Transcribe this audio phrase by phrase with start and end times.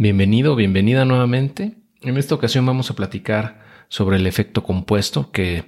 [0.00, 1.74] Bienvenido, bienvenida nuevamente.
[2.00, 5.64] En esta ocasión vamos a platicar sobre el efecto compuesto que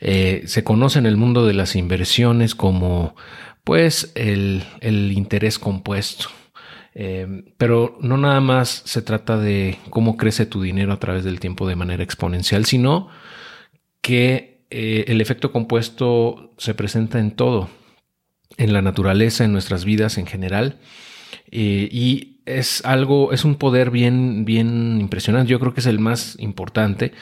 [0.00, 3.14] eh, se conoce en el mundo de las inversiones como
[3.62, 6.28] pues el, interés compuesto.
[6.92, 11.38] Eh, pero no nada más se trata de cómo crece tu dinero a través del
[11.38, 13.10] tiempo de manera exponencial, sino
[14.00, 17.70] que eh, el efecto compuesto se presenta en todo,
[18.56, 20.80] en la naturaleza, en nuestras vidas en general.
[21.48, 25.50] y es algo, es un poder bien, bien impresionante.
[25.50, 27.12] Yo creo que es el más importante,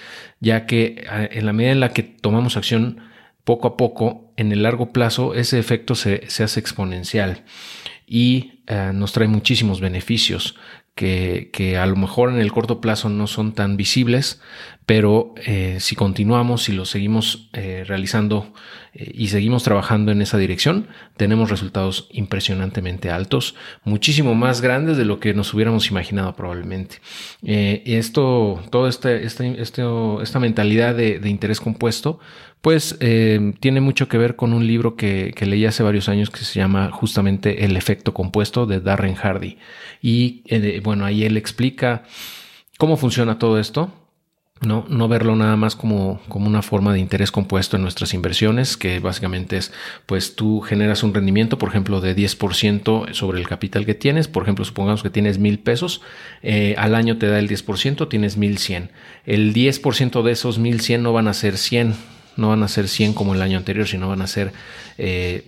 [0.40, 3.00] ya que en la medida en la que tomamos acción
[3.44, 7.44] poco a poco, en el largo plazo, ese efecto se, hace exponencial
[8.06, 10.56] y eh, nos trae muchísimos beneficios
[10.96, 14.40] que, que, a lo mejor en el corto plazo no son tan visibles,
[14.86, 18.52] pero eh, si continuamos, si lo seguimos eh, realizando
[18.98, 25.20] y seguimos trabajando en esa dirección, tenemos resultados impresionantemente altos, muchísimo más grandes de lo
[25.20, 26.96] que nos hubiéramos imaginado probablemente.
[27.42, 29.82] y esto, toda este, este, este,
[30.22, 32.18] esta mentalidad de, interés compuesto,
[32.60, 36.38] pues tiene mucho que ver con un libro que, que, leí hace varios años que
[36.38, 39.58] se llama justamente El efecto compuesto de Darren Hardy.
[40.02, 40.42] Y
[40.80, 42.04] bueno, ahí él explica
[42.78, 44.05] cómo funciona todo esto
[44.62, 48.76] no, no verlo nada más como, como una forma de interés compuesto en nuestras inversiones,
[48.76, 49.72] que básicamente es,
[50.06, 54.28] pues tú generas un rendimiento, por ejemplo, de 10% sobre el capital que tienes.
[54.28, 56.00] Por ejemplo, supongamos que tienes mil pesos,
[56.42, 58.90] eh, al año te da el 10%, tienes 1100.
[59.26, 61.94] El 10% de esos 1100 no van a ser 100,
[62.36, 64.52] no van a ser 100 como el año anterior, sino van a ser
[64.96, 65.44] eh,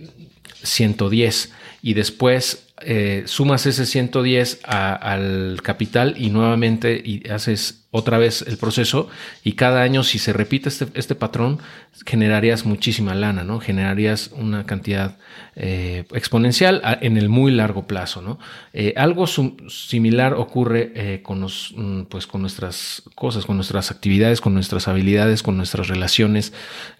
[0.62, 1.52] 110.
[1.80, 8.58] Y después eh, sumas ese 110 al capital y nuevamente y haces otra vez el
[8.58, 9.08] proceso
[9.42, 11.58] y cada año si se repite este, este patrón
[12.04, 13.60] generarías muchísima lana, ¿no?
[13.60, 15.16] Generarías una cantidad
[15.56, 18.38] eh, exponencial en el muy largo plazo, ¿no?
[18.74, 24.42] Eh, algo similar ocurre eh, con, los, mm, pues con nuestras cosas, con nuestras actividades,
[24.42, 26.52] con nuestras habilidades, con nuestras relaciones,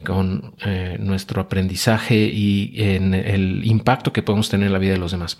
[0.05, 0.55] con
[0.99, 5.37] nuestro aprendizaje y en el impacto que podemos tener en la vida de los demás.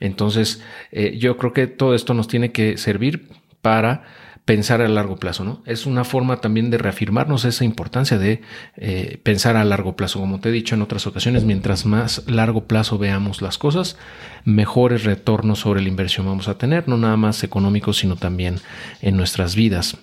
[0.00, 0.62] Entonces,
[0.92, 3.28] yo creo que todo esto nos tiene que servir
[3.60, 4.04] para
[4.44, 5.62] pensar a largo plazo, ¿no?
[5.66, 8.42] Es una forma también de reafirmarnos esa importancia de
[8.76, 10.20] eh, pensar a largo plazo.
[10.20, 13.96] Como te he dicho en otras ocasiones, mientras más largo plazo veamos las cosas,
[14.44, 18.56] mejores retornos sobre la inversión vamos a tener, no nada más económicos, sino también
[19.02, 19.98] en nuestras vidas.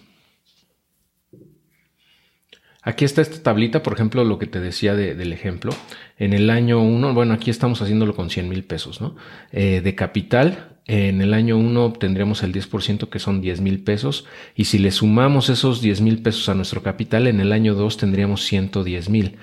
[2.87, 5.73] Aquí está esta tablita, por ejemplo, lo que te decía del ejemplo.
[6.17, 9.17] En el año 1, bueno, aquí estamos haciéndolo con 100 mil pesos, ¿no?
[9.51, 14.25] Eh, de capital, en el año 1 obtendríamos el 10% que son 10 mil pesos
[14.55, 17.97] y si le sumamos esos 10 mil pesos a nuestro capital, en el año 2
[17.97, 19.35] tendríamos 110 mil,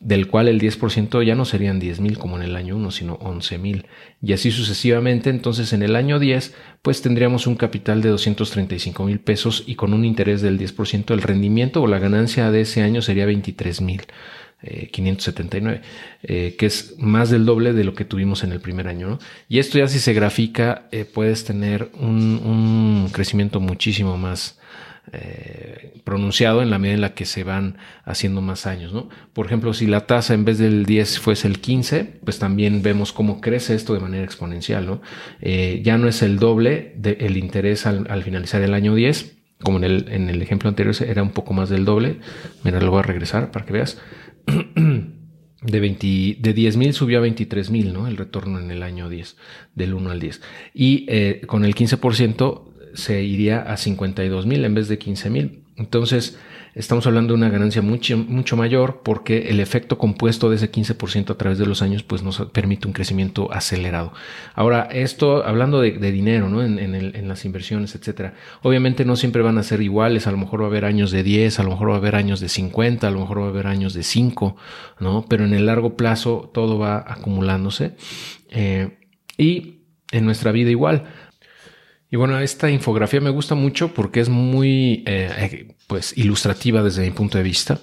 [0.00, 3.14] del cual el 10% ya no serían 10 mil como en el año 1, sino
[3.14, 3.86] 11 mil.
[4.22, 9.20] Y así sucesivamente, entonces en el año 10 pues tendríamos un capital de 235 mil
[9.20, 13.02] pesos y con un interés del 10%, el rendimiento o la ganancia de ese año
[13.02, 14.02] sería 23 mil.
[14.62, 15.82] 579,
[16.22, 19.18] eh, que es más del doble de lo que tuvimos en el primer año.
[19.48, 24.58] Y esto ya si se grafica, eh, puedes tener un, crecimiento muchísimo más
[25.12, 28.92] eh, pronunciado en la medida en la que se van haciendo más años.
[28.92, 29.08] ¿no?
[29.32, 33.12] Por ejemplo, si la tasa en vez del 10 fuese el 15, pues también vemos
[33.12, 34.86] cómo crece esto de manera exponencial.
[34.86, 35.00] ¿no?
[35.40, 40.28] ya no es el doble del interés al, al finalizar el año 10, como en
[40.28, 42.18] el ejemplo anterior era un poco más del doble.
[42.64, 43.98] Mira, lo voy a regresar para que veas.
[45.62, 48.06] de, 20, de 10 mil subió a 23 mil, ¿no?
[48.06, 49.36] El retorno en el año 10,
[49.74, 50.40] del 1 al 10.
[50.74, 52.62] Y eh, con el 15%
[52.94, 55.62] se iría a 52 mil en vez de 15 mil.
[55.76, 56.38] Entonces,
[56.76, 61.30] estamos hablando de una ganancia mucho, mucho mayor porque el efecto compuesto de ese 15%
[61.30, 64.12] a través de los años pues nos permite un crecimiento acelerado.
[64.54, 66.62] Ahora, esto hablando de, dinero, ¿no?
[66.62, 68.34] En, las inversiones, etcétera.
[68.62, 71.22] Obviamente no siempre van a ser iguales, a lo mejor va a haber años de
[71.22, 73.48] 10, a lo mejor va a haber años de 50, a lo mejor va a
[73.48, 74.56] haber años de 5,
[75.00, 75.24] ¿no?
[75.28, 77.96] Pero en el largo plazo todo va acumulándose.
[78.50, 78.98] Eh,
[79.38, 79.80] y
[80.12, 81.04] en nuestra vida igual.
[82.16, 87.10] Y bueno, esta infografía me gusta mucho porque es muy eh, pues, ilustrativa desde mi
[87.10, 87.78] punto de vista,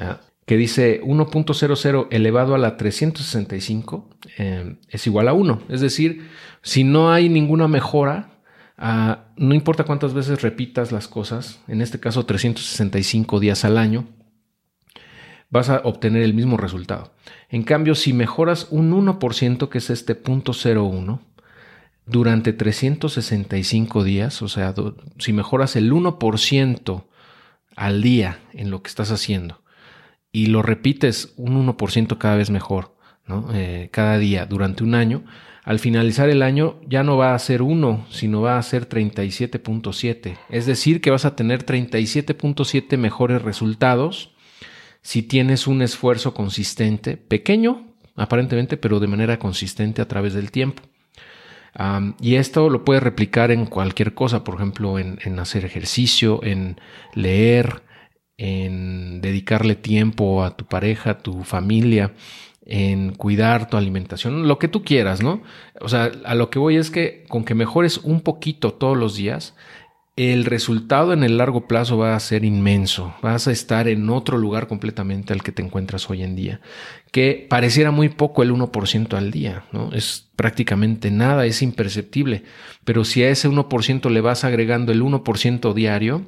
[0.00, 0.14] eh,
[0.46, 4.08] que dice 1.00 elevado a la 365
[4.38, 5.64] eh, es igual a 1.
[5.68, 6.30] Es decir,
[6.62, 8.40] si no hay ninguna mejora,
[8.78, 14.06] ah, no importa cuántas veces repitas las cosas, en este caso 365 días al año,
[15.50, 17.12] vas a obtener el mismo resultado.
[17.50, 21.20] En cambio, si mejoras un 1%, que es este punto 01,
[22.08, 24.74] durante 365 días, o sea,
[25.18, 27.04] si mejoras el 1%
[27.76, 29.62] al día en lo que estás haciendo
[30.32, 32.96] y lo repites un 1% cada vez mejor,
[33.26, 33.48] ¿no?
[33.52, 35.24] Eh, cada día durante un año,
[35.64, 40.38] al finalizar el año ya no va a ser 1, sino va a ser 37.7.
[40.48, 44.30] Es decir, que vas a tener 37.7 mejores resultados
[45.02, 50.82] si tienes un esfuerzo consistente, pequeño aparentemente, pero de manera consistente a través del tiempo.
[52.20, 56.80] Y esto lo puedes replicar en cualquier cosa, por ejemplo, en, en, hacer ejercicio, en
[57.14, 57.82] leer,
[58.36, 62.12] en dedicarle tiempo a tu pareja, a tu familia,
[62.68, 65.42] en cuidar tu alimentación, lo que tú quieras, ¿no?
[65.80, 69.16] O sea, a lo que voy es que con que mejores un poquito todos los
[69.16, 69.56] días,
[70.18, 73.14] el resultado en el largo plazo va a ser inmenso.
[73.22, 76.60] Vas a estar en otro lugar completamente al que te encuentras hoy en día,
[77.12, 79.92] que pareciera muy poco el 1% al día, ¿no?
[79.92, 82.42] Es prácticamente nada, es imperceptible.
[82.84, 86.26] Pero si a ese 1% le vas agregando el 1% diario,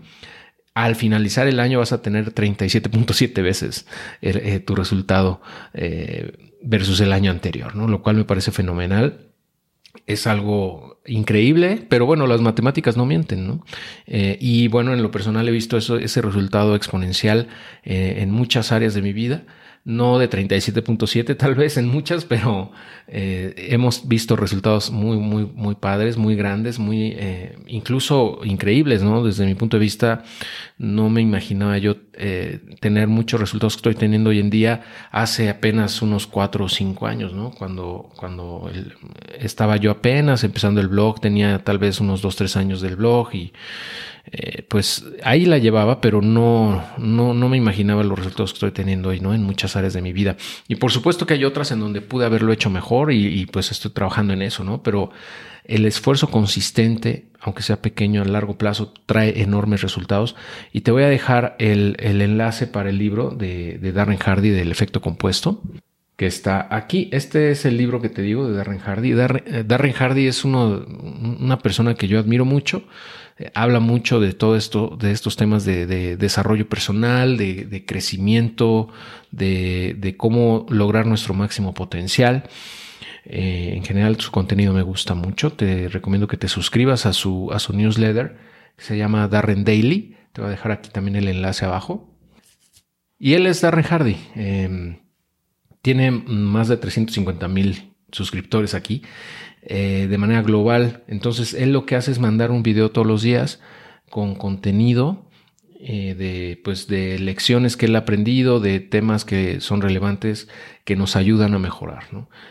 [0.72, 3.86] al finalizar el año vas a tener 37.7 veces
[4.22, 5.42] eh, tu resultado
[5.74, 7.88] eh, versus el año anterior, ¿no?
[7.88, 9.29] Lo cual me parece fenomenal
[10.06, 13.64] es algo increíble, pero bueno, las matemáticas no mienten, ¿no?
[14.06, 17.48] Eh, y bueno, en lo personal he visto eso, ese resultado exponencial
[17.84, 19.44] eh, en muchas áreas de mi vida
[19.82, 22.70] no de 37.7 tal vez en muchas, pero
[23.08, 29.24] eh, hemos visto resultados muy, muy, muy padres, muy grandes, muy eh, incluso increíbles, ¿no?
[29.24, 30.22] Desde mi punto de vista,
[30.76, 31.96] no me imaginaba yo
[32.80, 37.06] tener muchos resultados que estoy teniendo hoy en día hace apenas unos cuatro o cinco
[37.06, 37.50] años, ¿no?
[37.50, 38.70] Cuando, cuando
[39.40, 43.34] estaba yo apenas empezando el blog, tenía tal vez unos dos, tres años del blog
[43.34, 43.52] y
[44.32, 48.70] eh, pues ahí la llevaba, pero no, no, no me imaginaba los resultados que estoy
[48.70, 49.34] teniendo hoy, ¿no?
[49.34, 50.36] En muchas áreas de mi vida.
[50.68, 53.90] Y por supuesto que hay otras en donde pude haberlo hecho mejor y, pues estoy
[53.90, 54.82] trabajando en eso, ¿no?
[54.82, 55.10] Pero
[55.64, 60.36] el esfuerzo consistente, aunque sea pequeño a largo plazo, trae enormes resultados.
[60.72, 65.00] Y te voy a dejar el, enlace para el libro de, Darren Hardy del efecto
[65.00, 65.62] compuesto
[66.20, 67.08] que está aquí.
[67.12, 69.12] Este es el libro que te digo de Darren Hardy.
[69.14, 72.84] Darren, eh, Darren Hardy es una persona que yo admiro mucho
[73.54, 75.86] habla mucho de todo esto, de estos temas de,
[76.18, 78.90] desarrollo personal, de, crecimiento,
[79.30, 82.44] de, cómo lograr nuestro máximo potencial.
[83.24, 85.54] Eh, en general su contenido me gusta mucho.
[85.54, 88.36] Te recomiendo que te suscribas a su, a su newsletter.
[88.76, 90.18] se llama Darren Daily.
[90.34, 92.14] Te voy a dejar aquí también el enlace abajo.
[93.18, 94.18] Y él es Darren Hardy.
[94.34, 94.98] Em,
[95.82, 99.02] tiene más de 350 mil suscriptores aquí.
[99.62, 101.04] Eh, de manera global.
[101.06, 103.60] Entonces, él lo que hace es mandar un video todos los días
[104.08, 105.26] con contenido
[105.82, 110.48] eh, de, pues, de lecciones que él ha aprendido, de temas que son relevantes,
[110.84, 112.04] que nos ayudan a mejorar.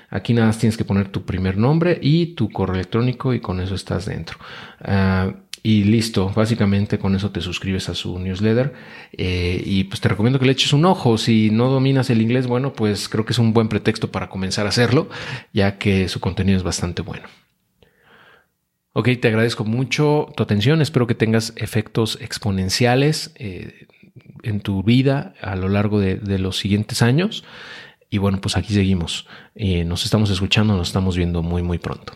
[0.09, 3.59] Aquí nada más tienes que poner tu primer nombre y tu correo electrónico y con
[3.59, 4.37] eso estás dentro.
[4.79, 5.33] Ah,
[5.63, 8.73] y listo, básicamente con eso te suscribes a su newsletter
[9.13, 11.17] eh, y pues te recomiendo que le eches un ojo.
[11.17, 14.65] Si no dominas el inglés, bueno, pues creo que es un buen pretexto para comenzar
[14.65, 15.09] a hacerlo,
[15.53, 17.27] ya que su contenido es bastante bueno.
[18.93, 23.87] Ok, te agradezco mucho tu atención, espero que tengas efectos exponenciales eh,
[24.43, 27.43] en tu vida a lo largo de, los siguientes años.
[28.09, 29.27] Y bueno, pues aquí seguimos.
[29.55, 32.13] Eh, nos estamos escuchando, nos estamos viendo muy, muy pronto.